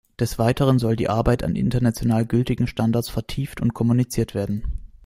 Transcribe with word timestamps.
Des 0.19 0.39
Weiteren 0.39 0.79
soll 0.79 0.95
die 0.95 1.11
Arbeit 1.11 1.43
an 1.43 1.55
international 1.55 2.25
gültigen 2.25 2.65
Standards 2.65 3.07
vertieft 3.07 3.61
und 3.61 3.75
kommuniziert 3.75 4.33
werden. 4.33 4.63